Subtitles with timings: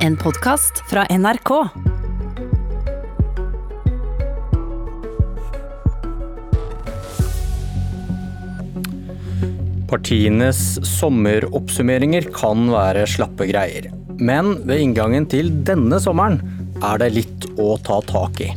[0.00, 1.50] En podkast fra NRK.
[9.90, 13.90] Partienes sommeroppsummeringer kan være slappe greier.
[14.16, 16.40] Men ved inngangen til denne sommeren
[16.80, 18.54] er det litt å ta tak i.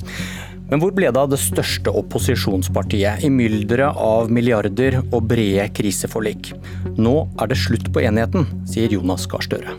[0.72, 6.56] Men hvor ble det av det største opposisjonspartiet i mylderet av milliarder og brede kriseforlik?
[6.96, 9.76] Nå er det slutt på enigheten, sier Jonas Gahr Støre.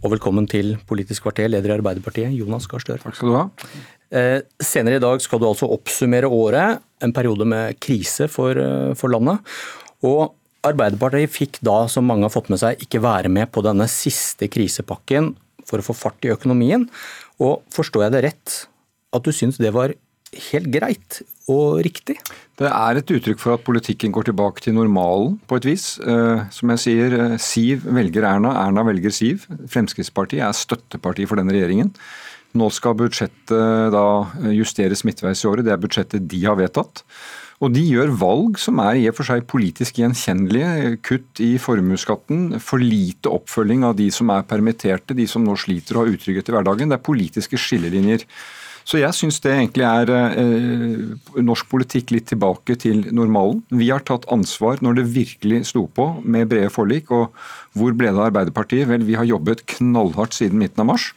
[0.00, 3.02] Og velkommen til Politisk kvarter, leder i Arbeiderpartiet, Jonas Gahr Støre.
[3.02, 3.42] Takk skal du ha.
[4.16, 8.94] Eh, senere i dag skal du altså oppsummere året, en periode med krise for, eh,
[8.94, 9.44] for landet.
[10.02, 10.32] Og
[10.64, 14.48] Arbeiderpartiet fikk da, som mange har fått med seg, ikke være med på denne siste
[14.48, 15.36] krisepakken
[15.66, 16.88] for å få fart i økonomien.
[17.38, 18.66] Og forstår jeg det rett
[19.12, 19.92] at du syns det var
[20.32, 22.16] helt greit og riktig?
[22.60, 25.86] Det er et uttrykk for at politikken går tilbake til normalen, på et vis.
[25.98, 29.46] Eh, som jeg sier, eh, Siv velger Erna, Erna velger Siv.
[29.66, 31.94] Fremskrittspartiet er støtteparti for denne regjeringen.
[32.54, 34.06] Nå skal budsjettet da
[34.50, 37.04] justeres midtveis i året, det er budsjettet de har vedtatt.
[37.60, 40.96] Og de gjør valg som er i og for seg politisk gjenkjennelige.
[41.04, 45.98] Kutt i formuesskatten, for lite oppfølging av de som er permitterte, de som nå sliter
[45.98, 46.88] og har utrygghet i hverdagen.
[46.88, 48.24] Det er politiske skillelinjer.
[48.90, 53.60] Så jeg syns det egentlig er eh, norsk politikk litt tilbake til normalen.
[53.70, 57.12] Vi har tatt ansvar når det virkelig sto på med brede forlik.
[57.14, 57.30] Og
[57.78, 58.88] hvor ble det av Arbeiderpartiet?
[58.90, 61.12] Vel, vi har jobbet knallhardt siden midten av mars.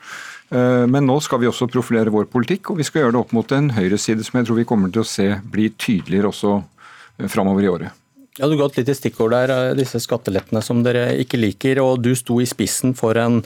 [0.53, 3.33] Eh, men nå skal vi også profilere vår politikk, og vi skal gjøre det opp
[3.33, 7.29] mot en høyreside som jeg tror vi kommer til å se blir tydeligere også eh,
[7.31, 7.99] framover i året.
[8.37, 11.81] Ja, Du ga et lite stikkord der, eh, disse skattelettene som dere ikke liker.
[11.81, 13.41] og Du sto i spissen for en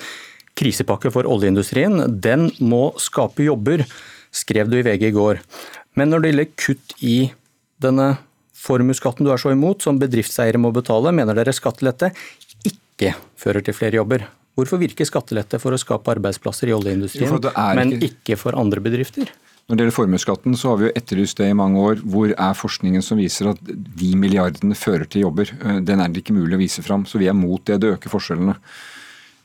[0.58, 2.20] krisepakke for oljeindustrien.
[2.20, 3.86] Den må skape jobber,
[4.38, 5.41] skrev du i VG i går.
[5.97, 7.17] Men når det gjelder kutt i
[7.81, 8.11] denne
[8.57, 12.11] formuesskatten du er så imot, som bedriftseiere må betale, mener dere skattelette
[12.67, 14.25] ikke fører til flere jobber.
[14.58, 19.30] Hvorfor virker skattelette for å skape arbeidsplasser i oljeindustrien, jo, men ikke for andre bedrifter?
[19.67, 21.99] Når det gjelder formuesskatten, så har vi jo etterlyst det i mange år.
[22.08, 25.52] Hvor er forskningen som viser at de milliardene fører til jobber?
[25.59, 27.81] Eh, den er det ikke mulig å vise fram, så vi er mot det.
[27.83, 28.55] Det øker forskjellene.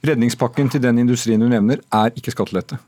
[0.06, 2.78] Redningspakken til den industrien du nevner, er ikke skattelette.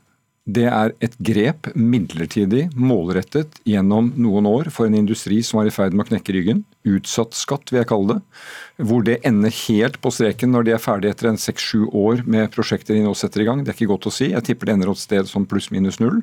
[0.45, 5.73] Det er et grep, midlertidig, målrettet gjennom noen år for en industri som var i
[5.73, 6.59] ferd med å knekke ryggen.
[6.85, 8.43] Utsatt skatt, vil jeg kalle det.
[8.85, 12.53] Hvor det ender helt på streken når de er ferdige etter en seks-sju år med
[12.53, 13.65] prosjekter de nå setter i gang.
[13.65, 14.29] Det er ikke godt å si.
[14.35, 16.21] Jeg tipper det ender et sted som pluss-minus null.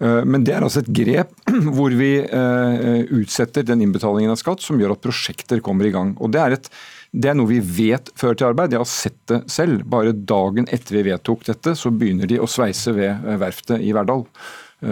[0.00, 1.34] Eh, men det er altså et grep
[1.76, 6.14] hvor vi eh, utsetter den innbetalingen av skatt som gjør at prosjekter kommer i gang.
[6.22, 6.70] Og Det er, et,
[7.10, 8.74] det er noe vi vet fører til arbeid.
[8.74, 9.82] Jeg har sett det selv.
[9.90, 13.94] Bare dagen etter vi vedtok dette, så begynner de å sveise ved eh, verftet i
[13.96, 14.26] Verdal.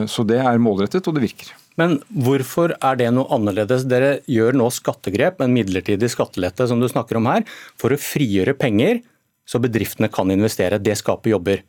[0.05, 1.55] Så det er målrettet, og det virker.
[1.81, 3.87] Men hvorfor er det noe annerledes?
[3.89, 7.47] Dere gjør nå skattegrep, en midlertidig skattelette som du snakker om her,
[7.81, 9.01] for å frigjøre penger
[9.49, 10.81] så bedriftene kan investere.
[10.83, 11.63] Det skaper jobber.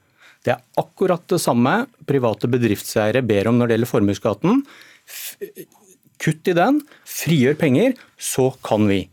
[0.44, 4.64] Det er akkurat det samme private bedriftseiere ber om når det gjelder formuesskatten.
[6.20, 9.06] Kutt i den, frigjør penger, så kan vi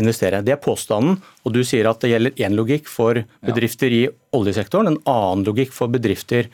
[0.00, 0.42] investere.
[0.44, 4.90] Det er påstanden, og du sier at det gjelder én logikk for bedrifter i oljesektoren,
[4.90, 6.50] en annen logikk for bedrifter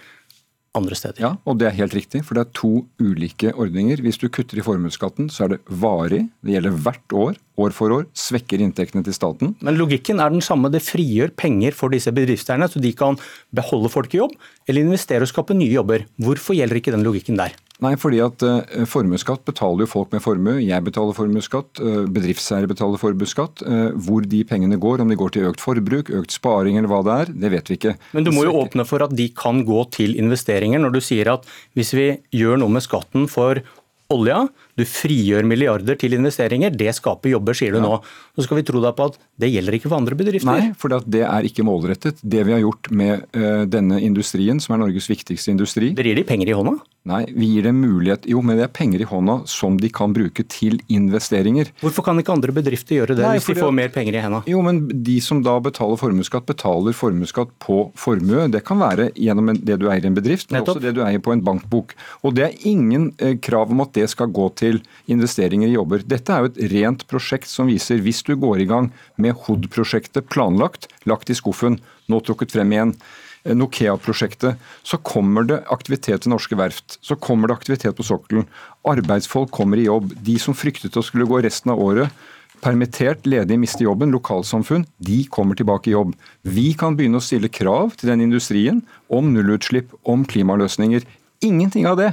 [0.77, 1.19] andre steder.
[1.23, 2.71] Ja, og det er helt riktig, for det er to
[3.03, 4.03] ulike ordninger.
[4.05, 6.23] Hvis du kutter i formuesskatten, så er det varig.
[6.47, 8.07] Det gjelder hvert år, år for år.
[8.15, 9.57] Svekker inntektene til staten.
[9.67, 10.71] Men logikken er den samme.
[10.71, 13.19] Det frigjør penger for disse bedriftseierne, så de kan
[13.57, 14.37] beholde folk i jobb,
[14.69, 16.07] eller investere og skape nye jobber.
[16.23, 17.57] Hvorfor gjelder ikke den logikken der?
[17.81, 20.59] Nei, fordi at uh, formuesskatt betaler jo folk med formue.
[20.61, 23.65] Jeg betaler formuesskatt, uh, bedriftseiere betaler formuesskatt.
[23.65, 27.01] Uh, hvor de pengene går, om de går til økt forbruk, økt sparing eller hva
[27.07, 27.97] det er, det vet vi ikke.
[28.17, 31.33] Men du må jo åpne for at de kan gå til investeringer, når du sier
[31.33, 31.49] at
[31.79, 33.63] hvis vi gjør noe med skatten for
[34.11, 34.43] olja,
[34.75, 37.85] du frigjør milliarder til investeringer, det skaper jobber, sier du ja.
[37.87, 38.01] nå.
[38.35, 40.51] Så skal vi tro deg på at det gjelder ikke for andre bedrifter?
[40.51, 42.19] Nei, for det er ikke målrettet.
[42.21, 43.29] Det vi har gjort med
[43.71, 46.81] denne industrien, som er Norges viktigste industri Dere gir de penger i hånda?
[47.09, 50.13] Nei, vi gir dem mulighet Jo, men det er penger i hånda som de kan
[50.13, 51.71] bruke til investeringer.
[51.81, 54.43] Hvorfor kan ikke andre bedrifter gjøre det, Nei, hvis de får mer penger i hendene?
[54.51, 58.45] Jo, men de som da betaler formuesskatt, betaler formuesskatt på formue.
[58.53, 60.77] Det kan være gjennom det du eier i en bedrift, men Nettopp.
[60.77, 61.97] også det du eier på en bankbok.
[62.21, 66.05] Og det er ingen eh, krav om at det skal gå til investeringer i jobber.
[66.05, 70.29] Dette er jo et rent prosjekt som viser hvis du går i gang med HOD-prosjektet
[70.29, 71.81] planlagt, lagt i skuffen,
[72.13, 72.97] nå trukket frem igjen
[73.45, 76.99] Eh, Nokea-prosjektet, så kommer det aktivitet til norske verft.
[77.01, 78.49] Så kommer det aktivitet på sokkelen.
[78.89, 80.13] Arbeidsfolk kommer i jobb.
[80.17, 82.13] De som fryktet å skulle gå resten av året
[82.61, 86.13] permittert, ledige, mister jobben, lokalsamfunn, de kommer tilbake i jobb.
[86.45, 91.07] Vi kan begynne å stille krav til den industrien om nullutslipp, om klimaløsninger.
[91.47, 92.11] Ingenting av det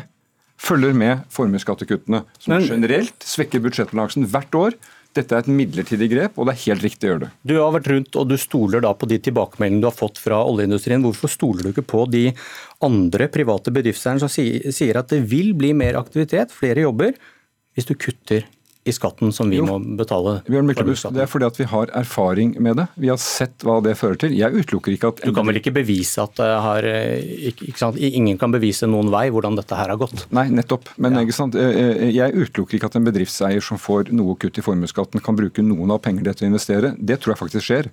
[0.57, 4.77] følger med formuesskattekuttene, som generelt svekker budsjettbalansen hvert år.
[5.17, 7.31] Dette er et midlertidig grep, og det er helt riktig å gjøre det.
[7.49, 10.43] Du har vært rundt og du stoler da på de tilbakemeldingene du har fått fra
[10.45, 11.03] oljeindustrien.
[11.05, 12.27] Hvorfor stoler du ikke på de
[12.85, 17.17] andre private bedriftseierne som sier at det vil bli mer aktivitet, flere jobber,
[17.77, 18.45] hvis du kutter
[18.87, 19.67] i skatten som vi jo.
[19.67, 20.37] må betale.
[20.47, 22.87] Bjørn Myklebust, Det er fordi at vi har erfaring med det.
[22.95, 24.35] Vi har sett hva det fører til.
[24.37, 28.39] Jeg utelukker ikke at Du kan vel ikke bevise at det har ikke, ikke Ingen
[28.39, 30.27] kan bevise noen vei hvordan dette her har gått?
[30.35, 30.89] Nei, nettopp.
[30.97, 31.25] Men ja.
[31.25, 31.57] ikke sant?
[31.57, 35.93] jeg utelukker ikke at en bedriftseier som får noe kutt i formuesskatten, kan bruke noen
[35.93, 36.93] av pengene til å investere.
[36.97, 37.91] Det tror jeg faktisk skjer.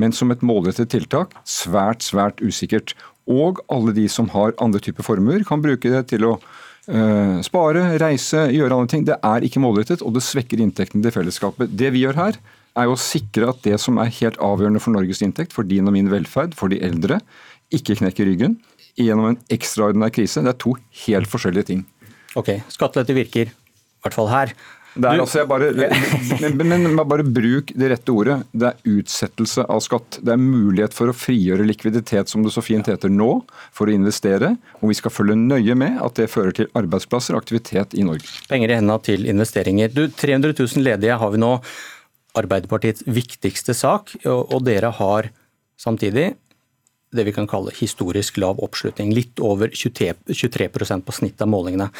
[0.00, 2.96] Men som et målrettet tiltak, svært, svært usikkert.
[3.30, 6.34] Og alle de som har andre typer formuer, kan bruke det til å
[6.84, 9.06] spare, reise, gjøre andre ting.
[9.08, 11.72] Det er ikke målrettet, og det svekker inntektene til fellesskapet.
[11.72, 12.38] Det vi gjør her,
[12.74, 15.94] er å sikre at det som er helt avgjørende for Norges inntekt, for din og
[15.94, 17.20] min velferd, for de eldre,
[17.74, 18.58] ikke knekker ryggen
[18.98, 20.42] gjennom en ekstraordinær krise.
[20.42, 21.84] Det er to helt forskjellige ting.
[22.38, 24.54] Ok, Skattelette virker, i hvert fall her.
[24.94, 25.72] Det altså, bare,
[26.42, 28.36] men, men, men, bare bruk det rette ordet.
[28.54, 30.20] Det er utsettelse av skatt.
[30.22, 33.30] Det er mulighet for å frigjøre likviditet, som det så fint heter nå,
[33.74, 34.54] for å investere.
[34.80, 38.30] Og vi skal følge nøye med at det fører til arbeidsplasser og aktivitet i Norge.
[38.50, 39.90] Penger i hendene til investeringer.
[39.94, 41.56] Du, 300 000 ledige har vi nå.
[42.34, 45.28] Arbeiderpartiets viktigste sak, og dere har
[45.78, 46.32] samtidig
[47.14, 49.12] det vi kan kalle historisk lav oppslutning.
[49.14, 50.68] Litt over 23, 23
[51.04, 51.90] på snitt av målingene.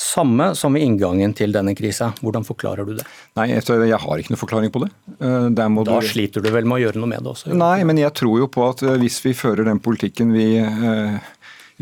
[0.00, 2.12] Samme som ved inngangen til denne krisa.
[2.20, 3.06] Hvordan forklarer du det?
[3.38, 4.90] Nei, Jeg har ikke noe forklaring på det.
[5.18, 5.94] Eh, da du...
[6.06, 7.54] sliter du vel med å gjøre noe med det også?
[7.54, 11.32] Nei, men jeg tror jo på at eh, hvis vi fører den politikken vi eh,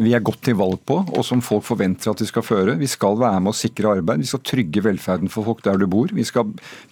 [0.01, 2.77] vi er godt til valg på, og som folk forventer at vi skal føre.
[2.81, 5.85] Vi skal være med å sikre arbeid, vi skal trygge velferden for folk der du
[5.91, 6.13] bor.
[6.17, 6.49] Vi skal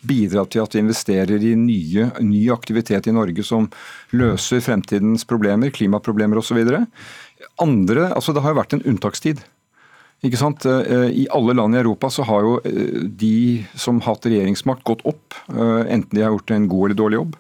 [0.07, 3.71] bidra til at vi investerer i nye, ny aktivitet i Norge som
[4.13, 6.61] løser fremtidens problemer, klimaproblemer osv.
[7.63, 9.41] Andre, altså Det har jo vært en unntakstid.
[10.21, 10.67] Ikke sant?
[10.69, 14.85] Eh, I alle land i Europa så har jo eh, de som har hatt regjeringsmakt,
[14.85, 15.39] gått opp.
[15.49, 17.39] Eh, enten de har gjort en god eller dårlig jobb.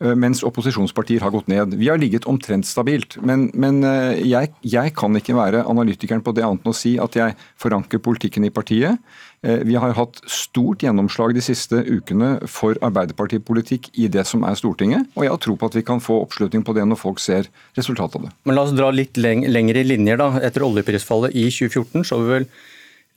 [0.00, 1.74] Eh, mens opposisjonspartier har gått ned.
[1.76, 3.18] Vi har ligget omtrent stabilt.
[3.20, 6.94] Men, men eh, jeg, jeg, kan ikke være analytikeren på det annet enn å si
[7.02, 8.96] at jeg forankrer politikken i partiet.
[9.44, 14.56] Eh, vi har hatt stort gjennomslag de siste ukene for Arbeiderpartipolitikk i det som er
[14.56, 17.20] Stortinget, og jeg har tro på at vi kan få oppslutning på det når folk
[17.20, 18.32] ser resultatet av det.
[18.48, 20.16] Men La oss dra litt lengre linjer.
[20.16, 20.30] da.
[20.40, 22.48] Etter oljeprisfallet i 2014 så vi vel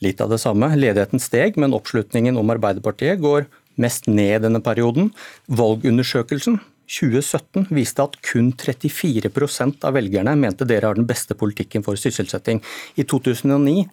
[0.04, 0.68] litt av det samme.
[0.76, 3.48] Ledigheten steg, men oppslutningen om Arbeiderpartiet går
[3.80, 5.14] mest ned i denne perioden.
[5.48, 6.60] Valgundersøkelsen
[6.90, 12.62] 2017 viste at kun 34% av velgerne mente dere har den beste politikken for sysselsetting.
[12.96, 13.88] I 2009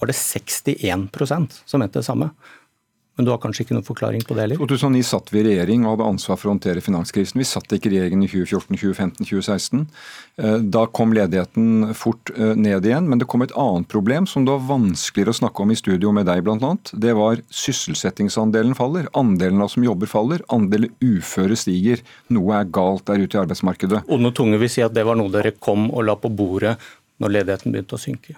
[0.00, 2.30] var det 61% som mente det samme.
[3.16, 4.58] Men du har kanskje ikke noen forklaring på det heller?
[4.58, 7.38] 2009 satt vi i regjering og hadde ansvar for å håndtere finanskrisen.
[7.38, 9.84] Vi satt ikke i regjeringen i 2014, 2015, 2016.
[10.74, 14.50] Da kom ledigheten fort eh, ned igjen, men det kom et annet problem som det
[14.56, 16.72] var vanskeligere å snakke om i studio med deg bl.a.
[16.90, 19.06] Det var sysselsettingsandelen faller.
[19.14, 20.42] Andelen av som jobber faller.
[20.54, 22.02] Andelen uføre stiger.
[22.34, 24.02] Noe er galt der ute i arbeidsmarkedet.
[24.10, 26.74] Onde tunge vil si at det var noe dere kom og la på bordet
[27.22, 28.34] når ledigheten begynte å synke?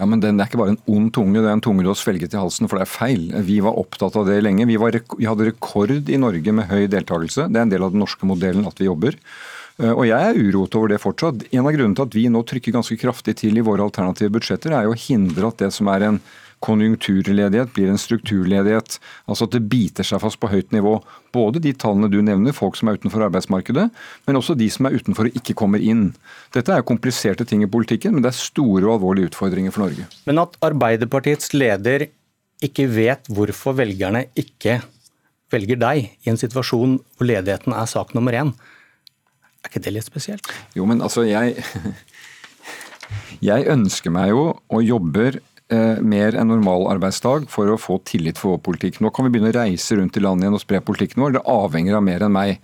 [0.00, 1.98] Ja, men Den er ikke bare en ond tunge, det er en tunge du har
[2.00, 3.24] svelget i halsen, for det er feil.
[3.44, 4.64] Vi var opptatt av det lenge.
[4.70, 7.50] Vi, var, vi hadde rekord i Norge med høy deltakelse.
[7.52, 9.18] Det er en del av den norske modellen at vi jobber.
[9.76, 11.44] Eh, og jeg er uroet over det fortsatt.
[11.52, 14.72] En av grunnene til at vi nå trykker ganske kraftig til i våre alternative budsjetter,
[14.72, 16.22] er jo å hindre at det som er en
[16.64, 18.98] konjunkturledighet blir en strukturledighet.
[19.30, 20.98] Altså at det biter seg fast på høyt nivå.
[21.32, 23.88] Både de tallene du nevner, folk som er utenfor arbeidsmarkedet,
[24.26, 26.10] men også de som er utenfor og ikke kommer inn.
[26.54, 30.08] Dette er kompliserte ting i politikken, men det er store og alvorlige utfordringer for Norge.
[30.28, 32.08] Men at Arbeiderpartiets leder
[32.64, 34.80] ikke vet hvorfor velgerne ikke
[35.50, 38.52] velger deg i en situasjon hvor ledigheten er sak nummer én,
[39.60, 40.46] er ikke det litt spesielt?
[40.76, 41.56] Jo, men altså, jeg
[43.40, 45.38] Jeg ønsker meg jo og jobber
[45.70, 48.98] mer enn normal arbeidsdag for å få tillit for vår politikk.
[48.98, 51.36] Nå kan vi begynne å reise rundt i landet igjen og spre politikken vår.
[51.36, 52.58] Det avhenger av mer enn meg.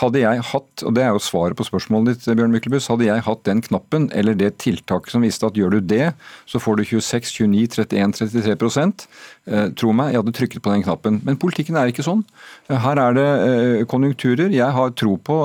[0.00, 3.24] Hadde jeg hatt, og det er jo svaret på spørsmålet ditt, Bjørn Myklebust, hadde jeg
[3.26, 6.14] hatt den knappen eller det tiltaket som viste at gjør du det,
[6.48, 10.84] så får du 26, 29, 31, 33 eh, Tro meg, jeg hadde trykket på den
[10.86, 11.20] knappen.
[11.26, 12.24] Men politikken er ikke sånn.
[12.70, 14.54] Eh, her er det eh, konjunkturer.
[14.54, 15.38] Jeg har tro på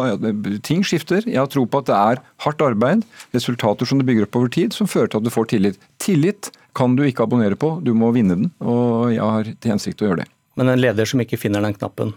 [0.63, 1.27] Ting skifter.
[1.27, 3.03] Jeg har tro på at det er hardt arbeid,
[3.35, 5.83] resultater som du bygger opp over tid, som fører til at du får tillit.
[6.03, 8.51] Tillit kan du ikke abonnere på, du må vinne den.
[8.61, 10.29] Og jeg har til hensikt å gjøre det.
[10.57, 12.13] Men en leder som ikke finner den knappen,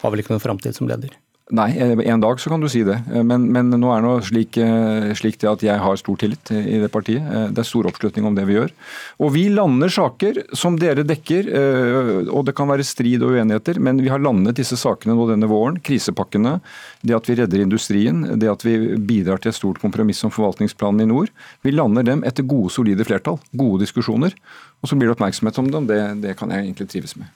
[0.00, 1.12] har vel ikke noen framtid som leder?
[1.52, 2.94] Nei, en dag så kan du si det.
[3.28, 6.78] Men, men nå er det slik, eh, slik det at jeg har stor tillit i
[6.80, 7.20] det partiet.
[7.20, 8.72] Eh, det er stor oppslutning om det vi gjør.
[9.20, 13.76] Og vi lander saker som dere dekker, eh, og det kan være strid og uenigheter,
[13.76, 15.76] men vi har landet disse sakene nå denne våren.
[15.84, 16.56] Krisepakkene,
[17.04, 21.04] det at vi redder industrien, det at vi bidrar til et stort kompromiss om forvaltningsplanen
[21.04, 21.28] i nord.
[21.60, 23.36] Vi lander dem etter gode, solide flertall.
[23.52, 24.32] Gode diskusjoner.
[24.80, 25.92] Og så blir det oppmerksomhet om dem.
[25.92, 27.28] Det, det kan jeg egentlig trives med.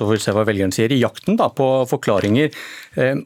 [0.00, 0.88] Så får vi se hva velgeren sier.
[0.96, 2.48] I jakten da, på forklaringer,
[2.96, 3.18] eh,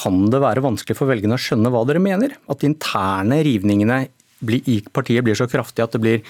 [0.00, 2.36] kan det være vanskelig for velgerne å skjønne hva dere mener?
[2.50, 4.06] At de interne rivningene
[4.48, 6.22] i partiet blir så kraftige at det blir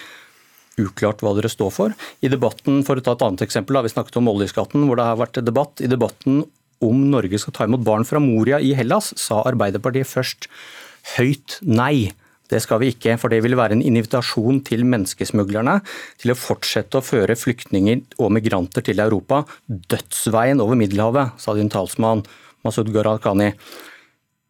[0.80, 1.98] uklart hva dere står for.
[2.24, 5.06] I debatten, For å ta et annet eksempel, da, vi snakket om oljeskatten, hvor det
[5.06, 5.82] har vært debatt.
[5.84, 6.42] I debatten
[6.80, 10.48] om Norge skal ta imot barn fra Moria i Hellas, sa Arbeiderpartiet først
[11.16, 12.12] høyt nei.
[12.50, 15.76] Det skal vi ikke, for det vil være en invitasjon til menneskesmuglerne
[16.18, 19.44] til å fortsette å føre flyktninger og migranter til Europa.
[19.68, 22.24] Dødsveien over Middelhavet, sa din talsmann
[22.66, 23.52] Masud Gharahkhani.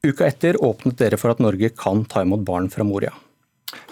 [0.06, 3.12] Uka etter åpnet dere for at Norge kan ta imot barn fra Moria.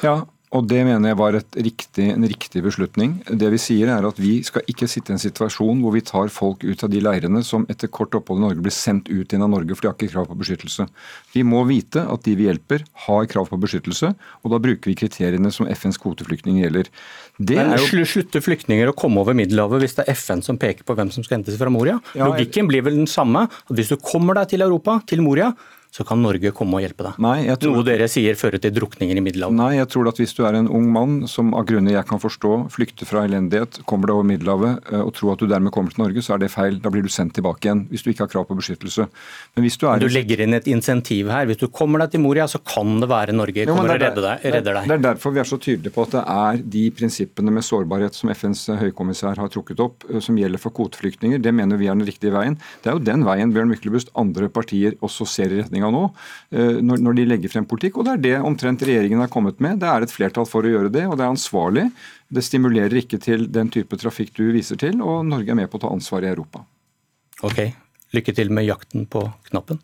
[0.02, 0.22] Ja,
[0.57, 3.19] og Det mener jeg var riktig, en riktig beslutning.
[3.28, 6.33] Det Vi sier er at vi skal ikke sitte i en situasjon hvor vi tar
[6.33, 9.45] folk ut av de leirene som etter kort opphold i Norge blir sendt ut igjen
[9.45, 10.88] av Norge, for de har ikke krav på beskyttelse.
[11.35, 14.97] Vi må vite at de vi hjelper har krav på beskyttelse, og da bruker vi
[14.97, 16.88] kriteriene som FNs kvoteflyktninger gjelder.
[17.37, 18.05] Det Men jo...
[18.09, 21.26] Slutter flyktninger å komme over Middelhavet hvis det er FN som peker på hvem som
[21.26, 21.99] skal hentes fra Moria?
[22.17, 23.50] Ja, Logikken blir vel den samme.
[23.52, 25.52] at Hvis du kommer deg til Europa, til Moria,
[25.90, 27.18] så kan Norge komme og hjelpe deg.
[27.23, 27.78] Nei, tror...
[27.78, 29.57] Noe dere sier fører til drukninger i Middelhavet.
[29.59, 32.21] Nei, jeg tror at hvis du er en ung mann som av grunner jeg kan
[32.23, 35.95] forstå flykter fra elendighet, kommer deg over Middelhavet eh, og tror at du dermed kommer
[35.95, 36.78] til Norge, så er det feil.
[36.85, 39.09] Da blir du sendt tilbake igjen hvis du ikke har krav på beskyttelse.
[39.57, 40.04] Men hvis du er...
[40.04, 41.49] Du legger inn et insentiv her.
[41.49, 44.47] Hvis du kommer deg til Moria, så kan det være Norge kommer og redder deg.
[44.59, 44.90] redder deg.
[44.92, 48.16] Det er derfor vi er så tydelige på at det er de prinsippene med sårbarhet
[48.18, 51.42] som FNs høykommissær har trukket opp, eh, som gjelder for kvoteflyktninger.
[51.42, 52.61] Det mener vi er den riktige veien.
[52.85, 56.04] Det er jo den veien Bjørn Myklebust andre partier også ser i retning nå.
[56.50, 58.00] Eh, når de legger frem politikk.
[58.00, 59.78] Og det er det omtrent regjeringen har kommet med.
[59.82, 61.88] Det er et flertall for å gjøre det, og det er ansvarlig.
[62.28, 65.80] Det stimulerer ikke til den type trafikk du viser til, og Norge er med på
[65.80, 66.64] å ta ansvar i Europa.
[67.47, 67.61] Ok,
[68.16, 69.78] lykke til med jakten på knappen.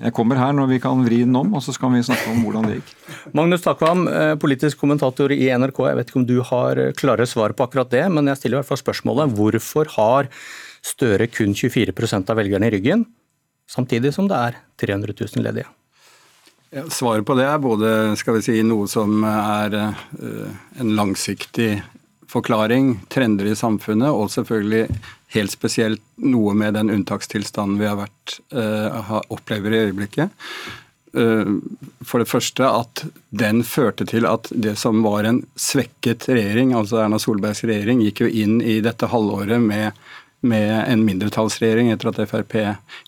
[0.00, 2.40] Jeg kommer her når vi kan vri den om, og så skal vi snakke om
[2.46, 2.94] hvordan det gikk.
[3.36, 5.84] Magnus Takvam, eh, politisk kommentator i NRK.
[5.90, 8.62] Jeg vet ikke om du har klare svar på akkurat det, men jeg stiller i
[8.62, 10.32] hvert fall spørsmålet hvorfor har
[10.80, 13.04] Støre kun 24% av velgerne i ryggen,
[13.70, 15.68] samtidig som det er 300 000 ledige?
[16.70, 21.80] Ja, svaret på det er både skal vi si, noe som er uh, en langsiktig
[22.30, 24.84] forklaring, trender i samfunnet, og selvfølgelig
[25.34, 30.30] helt spesielt noe med den unntakstilstanden vi har vært, uh, opplever i øyeblikket.
[31.10, 31.58] Uh,
[32.06, 33.02] for det første at
[33.34, 38.22] den førte til at det som var en svekket regjering, altså Erna Solbergs regjering, gikk
[38.22, 39.98] jo inn i dette halvåret med
[40.40, 42.56] med en mindretallsregjering etter at Frp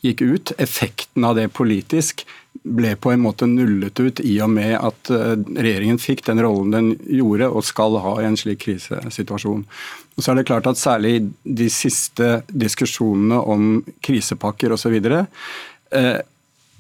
[0.04, 0.52] gikk ut.
[0.62, 2.26] Effekten av det politisk
[2.62, 6.74] ble på en måte nullet ut i og med at eh, regjeringen fikk den rollen
[6.74, 9.64] den gjorde og skal ha i en slik krisesituasjon.
[10.12, 14.98] Og så er det klart at Særlig de siste diskusjonene om krisepakker osv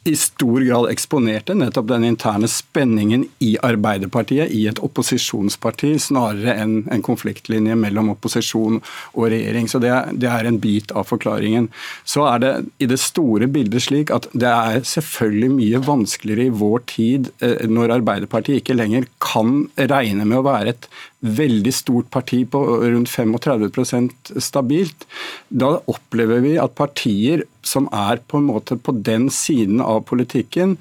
[0.04, 6.74] i stor grad eksponerte nettopp den interne spenningen i Arbeiderpartiet, i et opposisjonsparti, snarere enn
[6.90, 9.68] en konfliktlinje mellom opposisjon og regjering.
[9.70, 11.68] Så det, det, er en bit av forklaringen.
[12.02, 16.56] Så er det i det store bildet slik at det er selvfølgelig mye vanskeligere i
[16.64, 20.90] vår tid eh, når Arbeiderpartiet ikke lenger kan regne med å være et
[21.22, 25.06] veldig stort parti på rundt 35% stabilt.
[25.48, 30.76] Da opplever vi at partier som er på en måte på den siden av politikken,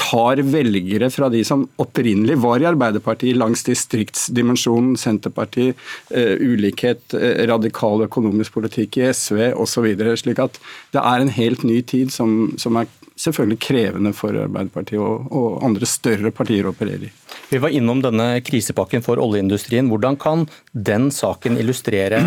[0.00, 5.76] tar velgere fra de som opprinnelig var i Arbeiderpartiet, langs distriktsdimensjonen, Senterpartiet,
[6.14, 9.90] uh, ulikhet, uh, radikal økonomisk politikk i SV osv.
[10.22, 10.56] Slik at
[10.94, 12.88] det er en helt ny tid som, som er
[13.20, 17.12] selvfølgelig krevende for Arbeiderpartiet og, og andre større partier å operere i.
[17.50, 19.90] Vi var innom denne krisepakken for oljeindustrien.
[19.90, 22.22] Hvordan kan den saken illustrere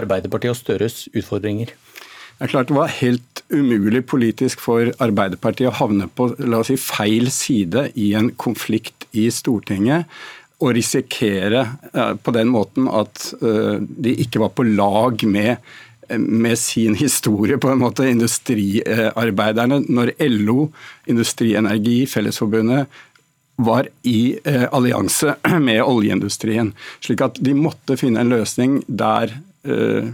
[0.00, 1.72] Arbeiderpartiet og Støres utfordringer?
[2.40, 6.70] Det er klart det var helt umulig politisk for Arbeiderpartiet å havne på la oss
[6.70, 10.08] si, feil side i en konflikt i Stortinget.
[10.60, 15.60] Og risikere uh, på den måten at uh, de ikke var på lag med,
[16.18, 19.82] med sin historie, på en måte, industriarbeiderne.
[19.88, 20.70] Når LO,
[21.10, 22.86] Industri Energi, Fellesforbundet
[23.60, 25.34] var i uh, allianse
[25.68, 26.72] med oljeindustrien.
[27.04, 30.04] Slik at de måtte finne en løsning der Eh,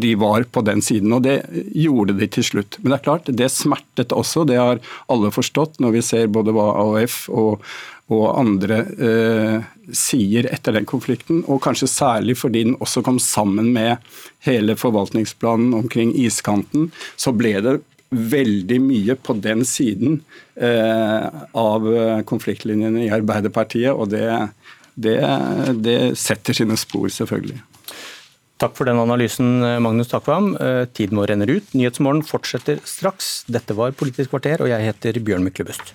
[0.00, 1.42] de var på den siden, og det
[1.76, 2.78] gjorde de til slutt.
[2.80, 4.80] Men det er klart, det smertet også, det har
[5.12, 7.66] alle forstått når vi ser både hva AOF og,
[8.08, 13.70] og andre eh, sier etter den konflikten, og kanskje særlig fordi den også kom sammen
[13.74, 14.02] med
[14.46, 17.78] hele forvaltningsplanen omkring iskanten, så ble det
[18.08, 20.22] veldig mye på den siden
[20.56, 21.88] eh, av
[22.28, 24.28] konfliktlinjene i Arbeiderpartiet, og det,
[24.96, 25.18] det,
[25.84, 27.60] det setter sine spor, selvfølgelig.
[28.58, 30.50] Takk for den analysen, Magnus Takvam.
[30.58, 31.74] Eh, tiden vår renner ut.
[31.78, 33.44] Nyhetsmorgen fortsetter straks.
[33.46, 35.92] Dette var Politisk kvarter, og jeg heter Bjørn Myklebust.